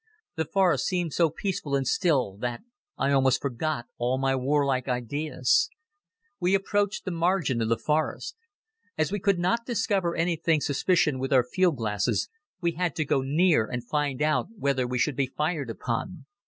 [0.35, 2.61] The forest seemed so peaceful and still that
[2.97, 5.69] I almost forgot all my war like ideas.
[6.39, 8.35] We approached the margin of the forest.
[8.97, 12.29] As we could not discover anything suspicious with our field glasses
[12.59, 16.25] we had to go near and find out whether we should be fired upon.